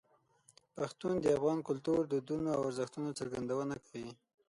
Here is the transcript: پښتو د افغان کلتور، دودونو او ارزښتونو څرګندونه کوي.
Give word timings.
پښتو 0.75 1.07
د 1.23 1.25
افغان 1.37 1.59
کلتور، 1.67 1.99
دودونو 2.11 2.49
او 2.55 2.61
ارزښتونو 2.69 3.09
څرګندونه 3.19 3.75
کوي. 3.85 4.11